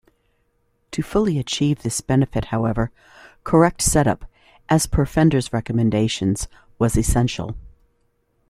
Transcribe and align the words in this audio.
To 0.93 1.03
fully 1.03 1.37
achieve 1.37 1.83
this 1.83 2.01
benefit 2.01 2.45
however, 2.45 2.89
correct 3.43 3.83
setup, 3.83 4.25
as 4.67 4.87
per 4.87 5.05
Fender's 5.05 5.53
recommendations, 5.53 6.47
was 6.79 6.97
essential. 6.97 7.55